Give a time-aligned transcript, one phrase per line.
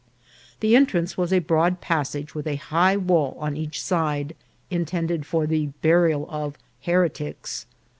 [0.61, 4.35] The entrance was by a broad passage with a high wall on each side,
[4.71, 6.87] intended for the burial of" her A BURIAL PLACE.
[6.87, 7.65] 133 «tics."